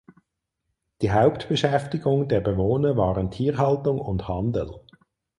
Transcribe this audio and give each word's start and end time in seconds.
Die 1.03 1.11
Hauptbeschäftigung 1.11 2.27
der 2.27 2.39
Bewohner 2.41 2.97
waren 2.97 3.29
Tierhaltung 3.29 3.99
und 3.99 4.27
Handel. 4.27 4.81